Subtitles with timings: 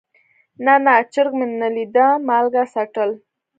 [0.65, 3.11] نه نه چرګ مې نه ليده مالګه څټل.